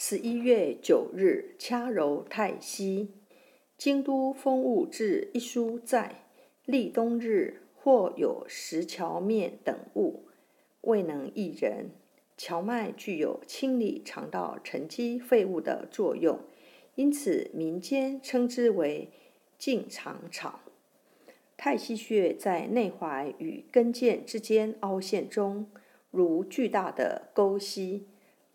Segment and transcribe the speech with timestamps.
[0.00, 3.08] 十一月九日，掐揉太溪。
[3.76, 6.22] 京都风物志一书在，
[6.64, 10.28] 立冬日或有石荞面等物，
[10.82, 11.90] 未能益人。
[12.36, 16.38] 荞麦具有清理肠道沉积废物的作用，
[16.94, 19.08] 因此民间称之为
[19.58, 20.60] 净肠草。
[21.56, 25.68] 太溪穴在内踝与跟腱之间凹陷中，
[26.12, 28.06] 如巨大的沟溪。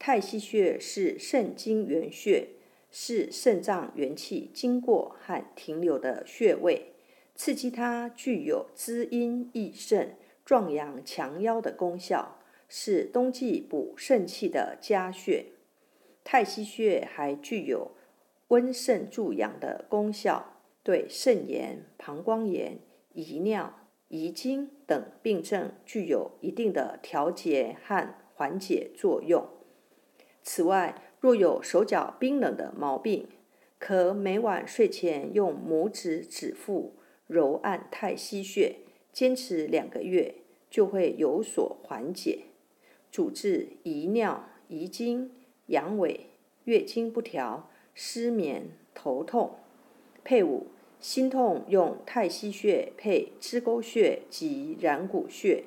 [0.06, 2.50] 太溪穴是肾经原穴，
[2.92, 6.88] 是肾脏元气经过和停留的穴位。
[7.36, 15.46] 刺激它具有滋阴益肾、壮阳强腰的功效，是冬季补肾气的佳穴。
[16.26, 17.92] 太溪穴还具有
[18.50, 22.78] 温肾助阳的功效，对肾炎、膀胱炎、
[23.14, 23.74] 遗尿、
[24.10, 29.48] 遗精等病症具有一定的调节和缓解作用。
[30.44, 33.28] 此外，若有手脚冰冷的毛病，
[33.80, 36.94] 可每晚睡前用拇指指腹
[37.28, 38.76] 揉按太溪穴，
[39.12, 40.36] 坚持两个月，
[40.70, 42.44] 就会有所缓解，
[43.10, 45.32] 主治遗尿、遗精、
[45.68, 46.20] 阳痿、
[46.66, 49.56] 月经不调、失眠、头痛。
[50.26, 50.68] 配伍
[51.00, 55.64] 心痛用太溪穴配支沟穴及然谷穴。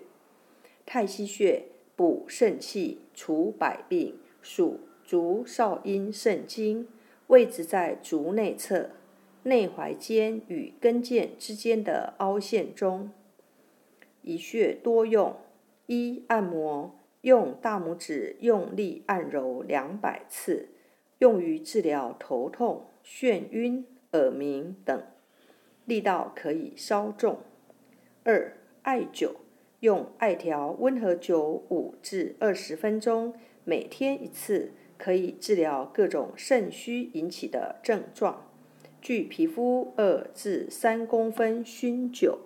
[0.84, 4.18] 太溪穴补肾气，除百病。
[4.48, 6.86] 属足少阴肾经，
[7.26, 8.90] 位置在足内侧
[9.42, 13.10] 内踝尖与跟腱之间的凹陷中。
[14.22, 15.34] 一穴多用：
[15.86, 20.68] 一、按摩，用大拇指用力按揉两百次，
[21.18, 25.02] 用于治疗头痛、眩晕、耳鸣等，
[25.84, 27.40] 力道可以稍重。
[28.22, 29.32] 二、艾灸，
[29.80, 33.34] 用艾条温和灸五至二十分钟。
[33.68, 38.46] 每天一次，可以治疗各种肾虚引起的症状。
[39.02, 42.38] 距皮肤二至三公分熏灸。